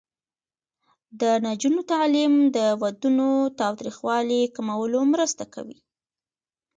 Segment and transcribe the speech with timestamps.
[1.19, 5.79] د نجونو تعلیم د ودونو تاوتریخوالي کمولو مرسته کوي.